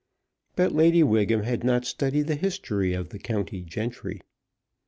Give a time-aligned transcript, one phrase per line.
[0.55, 4.19] But Lady Wiggham had not studied the history of the county gentry.